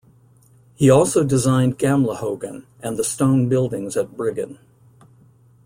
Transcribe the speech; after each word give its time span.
He 0.73 0.89
also 0.89 1.23
designed 1.23 1.77
Gamlehaugen, 1.77 2.65
and 2.81 2.97
the 2.97 3.03
stone 3.03 3.47
buildings 3.47 3.95
at 3.95 4.17
Bryggen. 4.17 4.57